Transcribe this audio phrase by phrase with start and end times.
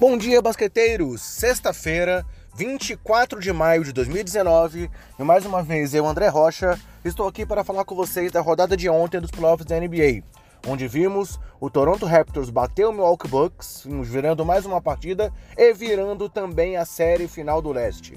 [0.00, 1.20] Bom dia, basqueteiros!
[1.20, 2.24] Sexta-feira,
[2.54, 4.88] 24 de maio de 2019,
[5.18, 8.76] e mais uma vez eu, André Rocha, estou aqui para falar com vocês da rodada
[8.76, 10.22] de ontem dos playoffs da NBA,
[10.68, 16.28] onde vimos o Toronto Raptors bater o Milwaukee Bucks, virando mais uma partida e virando
[16.28, 18.16] também a série final do leste.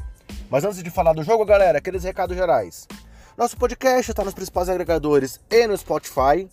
[0.52, 2.88] Mas antes de falar do jogo, galera, aqueles recados gerais.
[3.36, 6.48] Nosso podcast está nos principais agregadores e no Spotify.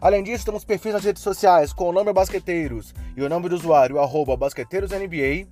[0.00, 3.56] Além disso, temos perfis nas redes sociais com o nome Basqueteiros e o nome do
[3.56, 5.48] usuário, arroba BasqueteirosNBA.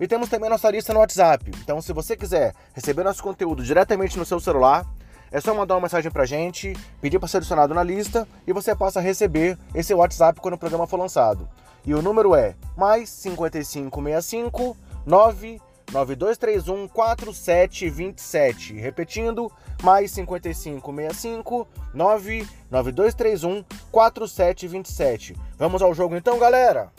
[0.00, 1.50] E temos também nossa lista no WhatsApp.
[1.62, 4.86] Então, se você quiser receber nosso conteúdo diretamente no seu celular,
[5.30, 8.74] é só mandar uma mensagem pra gente, pedir para ser adicionado na lista e você
[8.74, 11.46] passa a receber esse WhatsApp quando o programa for lançado.
[11.86, 14.76] E o número é mais 5565
[15.06, 15.60] 9
[15.92, 18.74] 9231 4727.
[18.74, 19.50] Repetindo,
[19.82, 25.36] mais 5565 99231 4727.
[25.58, 26.92] Vamos ao jogo então, galera?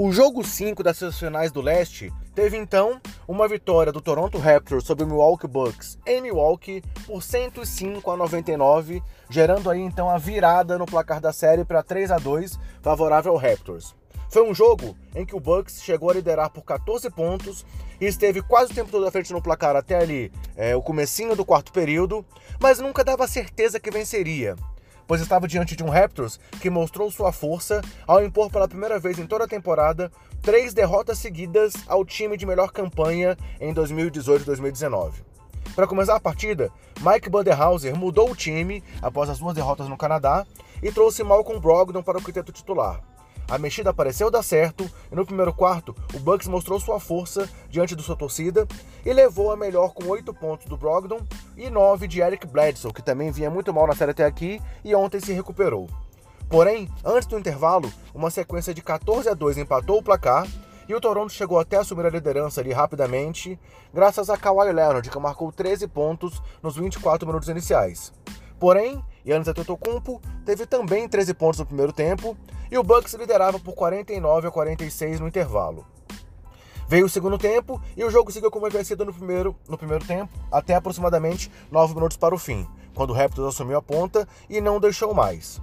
[0.00, 5.04] O jogo 5 das semifinais do leste teve então uma vitória do Toronto Raptors sobre
[5.04, 10.86] o Milwaukee Bucks em Milwaukee por 105 a 99, gerando aí então a virada no
[10.86, 13.94] placar da série para 3 a 2 favorável ao Raptors.
[14.30, 17.66] Foi um jogo em que o Bucks chegou a liderar por 14 pontos
[18.00, 21.36] e esteve quase o tempo todo à frente no placar até ali é, o comecinho
[21.36, 22.24] do quarto período,
[22.58, 24.56] mas nunca dava certeza que venceria
[25.08, 29.18] pois estava diante de um Raptors que mostrou sua força ao impor pela primeira vez
[29.18, 34.44] em toda a temporada três derrotas seguidas ao time de melhor campanha em 2018 e
[34.44, 35.22] 2019.
[35.74, 40.46] Para começar a partida, Mike Budenhauser mudou o time após as duas derrotas no Canadá
[40.82, 43.07] e trouxe Malcolm Brogdon para o quinteto titular.
[43.50, 47.96] A mexida pareceu dar certo e no primeiro quarto o Bucks mostrou sua força diante
[47.96, 48.68] de sua torcida
[49.06, 51.20] e levou a melhor com 8 pontos do Brogdon
[51.56, 54.94] e 9 de Eric Bledsoe, que também vinha muito mal na série até aqui e
[54.94, 55.88] ontem se recuperou.
[56.50, 60.46] Porém, antes do intervalo, uma sequência de 14 a 2 empatou o placar
[60.86, 63.58] e o Toronto chegou até assumir a liderança ali rapidamente,
[63.94, 68.12] graças a Kawhi Leonard, que marcou 13 pontos nos 24 minutos iniciais.
[68.58, 72.36] Porém, Giannis Antetokounmpo teve também 13 pontos no primeiro tempo
[72.70, 75.86] e o Bucks liderava por 49 a 46 no intervalo.
[76.88, 80.04] Veio o segundo tempo e o jogo seguiu como havia sido no primeiro, no primeiro
[80.06, 84.60] tempo, até aproximadamente 9 minutos para o fim, quando o Raptors assumiu a ponta e
[84.60, 85.60] não deixou mais.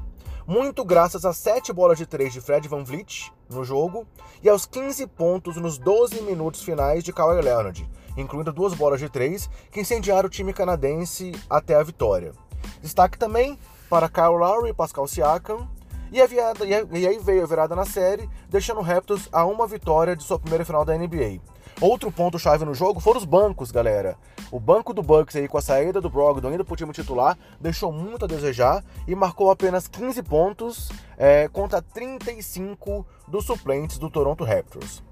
[0.48, 4.06] Muito graças a 7 bolas de 3 de Fred Van Vliet no jogo
[4.44, 9.10] e aos 15 pontos nos 12 minutos finais de Kawhi Leonard, incluindo duas bolas de
[9.10, 12.34] 3 que incendiaram o time canadense até a vitória.
[12.80, 13.58] Destaque também
[13.90, 15.68] para Kyle Lowry e Pascal Siakam.
[16.12, 19.68] E, a viada, e aí veio a virada na série, deixando o Raptors a uma
[19.68, 21.40] vitória de sua primeira final da NBA.
[21.82, 24.18] Outro ponto-chave no jogo foram os bancos, galera.
[24.50, 27.92] O banco do Bucks aí com a saída do Brogdon indo pro time titular deixou
[27.92, 34.46] muito a desejar e marcou apenas 15 pontos é, contra 35 dos suplentes do Toronto
[34.46, 35.04] Raptors.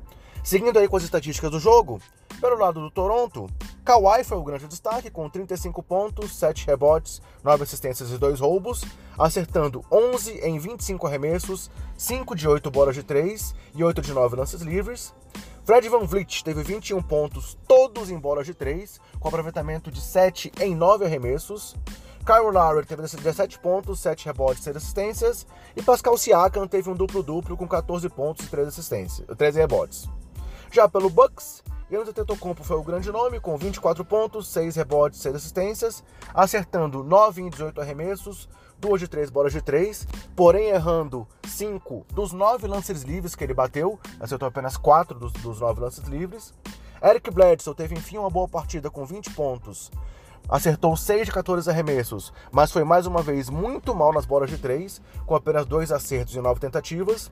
[0.43, 2.01] Seguindo aí com as estatísticas do jogo,
[2.41, 3.49] pelo lado do Toronto,
[3.85, 8.83] Kawhi foi o grande destaque com 35 pontos, 7 rebotes, 9 assistências e 2 roubos,
[9.17, 14.35] acertando 11 em 25 arremessos, 5 de 8 bolas de 3 e 8 de 9
[14.35, 15.13] lances livres.
[15.63, 20.51] Fred Van Vliet teve 21 pontos, todos em bolas de 3, com aproveitamento de 7
[20.59, 21.73] em 9 arremessos.
[22.25, 25.47] Kyle Lowry teve 17 pontos, 7 rebotes e 6 assistências.
[25.73, 30.09] E Pascal Siakam teve um duplo-duplo com 14 pontos e 3 assistências, 13 rebotes.
[30.73, 35.35] Já pelo Bucks, Giannis Antetokounmpo foi o grande nome, com 24 pontos, 6 rebotes, 6
[35.35, 36.03] assistências,
[36.33, 42.31] acertando 9 em 18 arremessos, 2 de 3 bolas de 3, porém errando 5 dos
[42.31, 46.55] 9 lances livres que ele bateu, acertou apenas 4 dos, dos 9 lances livres.
[47.03, 49.91] Eric Bledsoe teve enfim uma boa partida com 20 pontos,
[50.49, 54.57] acertou 6 de 14 arremessos, mas foi mais uma vez muito mal nas bolas de
[54.57, 57.31] 3, com apenas 2 acertos e 9 tentativas.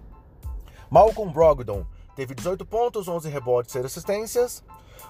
[0.92, 4.64] Malcolm Brogdon teve 18 pontos, 11 rebotes e 6 assistências.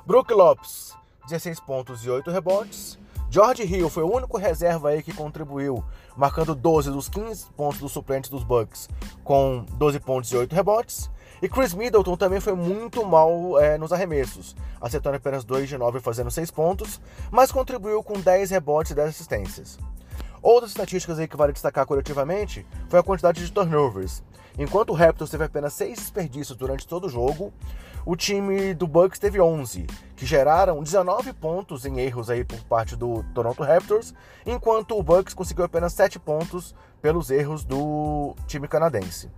[0.06, 0.95] Brook Lopes,
[1.25, 2.98] 16 pontos e 8 rebotes.
[3.30, 5.83] George Hill foi o único reserva aí que contribuiu,
[6.18, 8.89] marcando 12 dos 15 pontos dos suplentes dos Bucks,
[9.24, 11.09] com 12 pontos e 8 rebotes.
[11.42, 16.01] E Chris Middleton também foi muito mal é, nos arremessos, acertando apenas 2 de 9
[16.01, 17.00] fazendo 6 pontos,
[17.31, 19.80] mas contribuiu com 10 rebotes e 10 assistências.
[20.42, 24.21] Outras estatísticas aí que vale destacar coletivamente foi a quantidade de turnovers.
[24.57, 27.53] Enquanto o Raptors teve apenas 6 desperdícios durante todo o jogo,
[28.06, 32.95] o time do Bucks teve 11, que geraram 19 pontos em erros aí por parte
[32.95, 34.13] do Toronto Raptors,
[34.45, 39.30] enquanto o Bucks conseguiu apenas 7 pontos pelos erros do time canadense.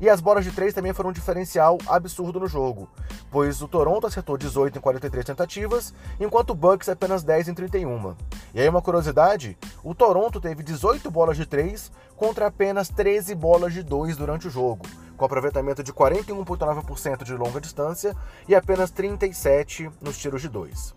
[0.00, 2.88] E as bolas de três também foram um diferencial absurdo no jogo,
[3.30, 8.14] pois o Toronto acertou 18 em 43 tentativas, enquanto o Bucks apenas 10 em 31.
[8.54, 13.72] E aí uma curiosidade, o Toronto teve 18 bolas de três contra apenas 13 bolas
[13.72, 14.86] de dois durante o jogo,
[15.16, 18.14] com aproveitamento de 41,9% de longa distância
[18.48, 20.94] e apenas 37 nos tiros de dois.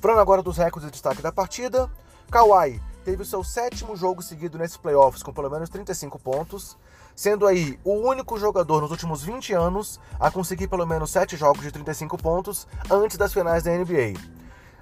[0.00, 1.88] Falando agora dos recordes de destaque da partida,
[2.30, 6.76] Kawhi teve o seu sétimo jogo seguido nesses playoffs com pelo menos 35 pontos,
[7.14, 11.62] sendo aí o único jogador nos últimos 20 anos a conseguir pelo menos 7 jogos
[11.62, 14.14] de 35 pontos antes das finais da NBA.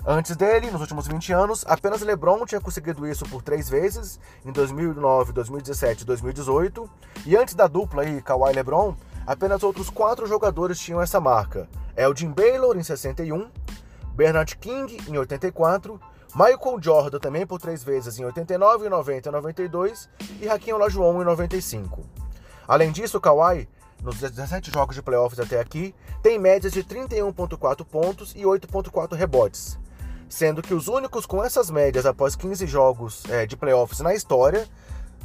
[0.06, 4.50] Antes dele, nos últimos 20 anos, apenas LeBron tinha conseguido isso por três vezes, em
[4.50, 6.90] 2009, 2017 e 2018.
[7.26, 8.96] E antes da dupla aí, Kawhi LeBron,
[9.26, 11.68] apenas outros quatro jogadores tinham essa marca.
[11.94, 13.50] Elgin Baylor em 61,
[14.14, 16.00] Bernard King em 84,
[16.34, 20.08] Michael Jordan também por três vezes em 89, 90 e 92
[20.40, 22.04] e Hakim Olajuwon em 95.
[22.68, 23.68] Além disso, Kawhi,
[24.00, 29.78] nos 17 jogos de playoffs até aqui, tem médias de 31.4 pontos e 8.4 rebotes,
[30.28, 34.68] sendo que os únicos com essas médias após 15 jogos é, de playoffs na história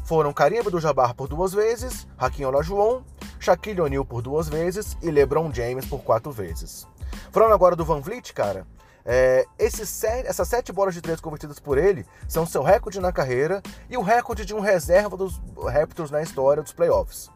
[0.05, 3.03] foram Karim Abdul-Jabbar por duas vezes, Hakim Olajuwon,
[3.39, 6.87] Shaquille O'Neal por duas vezes e LeBron James por quatro vezes.
[7.31, 8.65] Falando agora do Van Vliet, cara,
[9.05, 13.95] é, essas sete bolas de três convertidas por ele são seu recorde na carreira e
[13.97, 15.39] o recorde de um reserva dos
[15.71, 17.29] Raptors na história dos playoffs.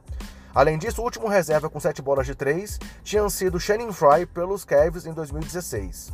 [0.54, 4.66] Além disso, o último reserva com sete bolas de três tinha sido Shannon Fry pelos
[4.66, 6.12] Cavs em 2016.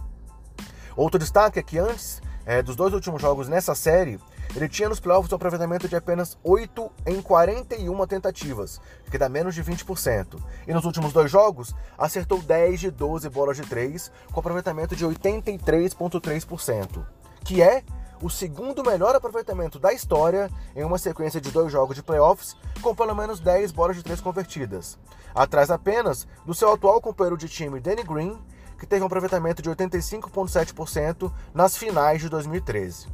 [0.97, 4.19] Outro destaque é que antes é, dos dois últimos jogos nessa série,
[4.55, 8.79] ele tinha nos playoffs um aproveitamento de apenas 8 em 41 tentativas,
[9.11, 10.39] que dá menos de 20%.
[10.65, 15.05] E nos últimos dois jogos, acertou 10 de 12 bolas de 3, com aproveitamento de
[15.05, 17.05] 83,3%,
[17.43, 17.83] que é
[18.21, 22.95] o segundo melhor aproveitamento da história em uma sequência de dois jogos de playoffs com
[22.95, 24.97] pelo menos 10 bolas de 3 convertidas,
[25.33, 28.39] atrás apenas do seu atual companheiro de time Danny Green,
[28.79, 33.07] que teve um aproveitamento de 85,7% nas finais de 2013.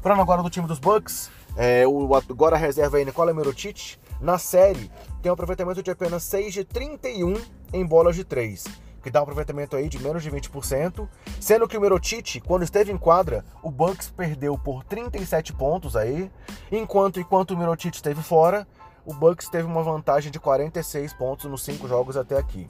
[0.00, 4.90] Falando agora do time dos Bucks, é, o agora reserva aí Nikola Mirotic, na série
[5.20, 7.34] tem um aproveitamento de apenas 6 de 31
[7.72, 8.64] em bolas de 3,
[9.02, 11.08] que dá um aproveitamento aí de menos de 20%,
[11.40, 16.30] sendo que o Mirotic, quando esteve em quadra, o Bucks perdeu por 37 pontos aí,
[16.70, 18.68] enquanto enquanto o Mirotic esteve fora,
[19.04, 22.68] o Bucks teve uma vantagem de 46 pontos nos 5 jogos até aqui.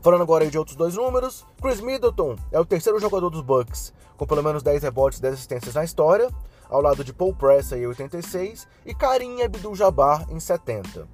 [0.00, 4.26] Falando agora de outros dois números, Chris Middleton é o terceiro jogador dos Bucks, com
[4.26, 6.30] pelo menos 10 rebotes e 10 assistências na história,
[6.70, 11.08] ao lado de Paul Press em 86 e Karim Abdul-Jabbar em 70.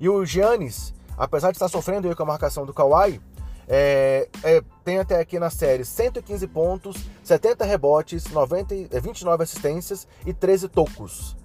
[0.00, 3.20] E o Giannis, apesar de estar sofrendo com a marcação do Kawhi,
[3.68, 10.32] é, é, tem até aqui na série 115 pontos, 70 rebotes, 90, 29 assistências e
[10.32, 11.36] 13 tocos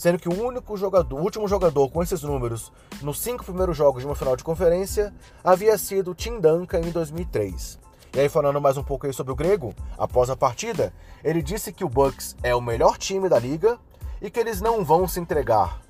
[0.00, 4.00] sendo que o único jogador, o último jogador com esses números nos cinco primeiros jogos
[4.00, 5.12] de uma final de conferência
[5.44, 7.78] havia sido Tim Duncan em 2003.
[8.14, 10.90] E aí falando mais um pouco aí sobre o grego, após a partida,
[11.22, 13.78] ele disse que o Bucks é o melhor time da liga
[14.22, 15.82] e que eles não vão se entregar.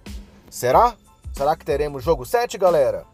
[0.51, 0.97] Será?
[1.33, 3.07] Será que teremos jogo 7, galera?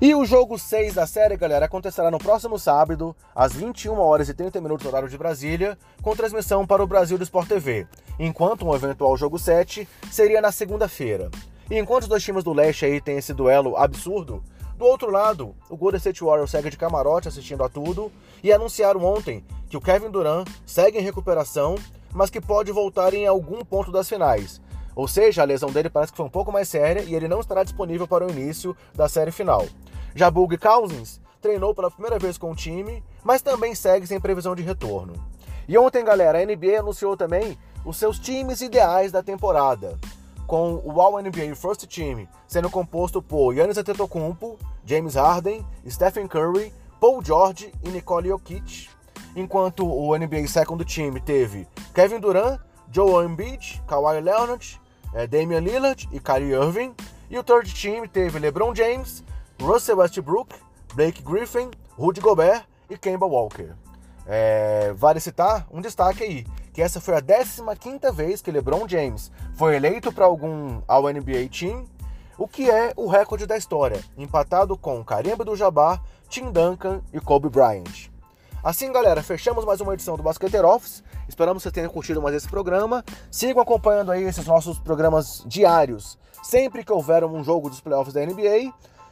[0.00, 4.34] E o jogo 6 da série, galera, acontecerá no próximo sábado, às 21 horas e
[4.34, 7.84] 30 minutos horário de Brasília, com transmissão para o Brasil do Sport TV,
[8.16, 11.28] enquanto um eventual jogo 7 seria na segunda-feira.
[11.68, 14.40] E enquanto os dois times do leste aí têm esse duelo absurdo,
[14.76, 19.04] do outro lado, o Golden State Warriors segue de camarote assistindo a tudo e anunciaram
[19.04, 21.74] ontem que o Kevin Durant segue em recuperação,
[22.14, 24.60] mas que pode voltar em algum ponto das finais.
[24.98, 27.38] Ou seja, a lesão dele parece que foi um pouco mais séria e ele não
[27.38, 29.64] estará disponível para o início da série final.
[30.18, 34.52] Já Bug Cousins treinou pela primeira vez com o time, mas também segue sem previsão
[34.52, 35.14] de retorno.
[35.68, 39.96] E ontem, galera, a NBA anunciou também os seus times ideais da temporada,
[40.44, 47.24] com o All-NBA First Team sendo composto por Giannis Antetokounmpo, James Harden, Stephen Curry, Paul
[47.24, 48.88] George e Nicole Jokic,
[49.36, 52.58] enquanto o NBA Second Team teve Kevin Durant,
[52.90, 54.80] Joel Embiid, Kawhi Leonard,
[55.14, 56.92] eh, Damian Lillard e Kyrie Irving,
[57.30, 59.22] e o Third Team teve LeBron James,
[59.60, 60.54] Russell Westbrook,
[60.94, 63.74] Blake Griffin, Rudy Gobert e Kemba Walker.
[64.26, 69.32] É, vale citar um destaque aí, que essa foi a 15ª vez que LeBron James
[69.54, 71.86] foi eleito para algum ao NBA Team,
[72.36, 77.48] o que é o recorde da história, empatado com Karim Abdul-Jabbar, Tim Duncan e Kobe
[77.48, 78.10] Bryant.
[78.62, 81.02] Assim, galera, fechamos mais uma edição do Basqueter Office.
[81.28, 83.04] Esperamos que vocês tenham curtido mais esse programa.
[83.30, 88.24] Sigam acompanhando aí esses nossos programas diários, sempre que houver um jogo dos playoffs da
[88.24, 88.72] NBA.